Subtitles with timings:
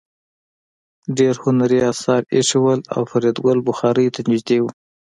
[1.17, 4.65] ډېر هنري اثار ایښي وو او فریدګل بخارۍ ته نږدې و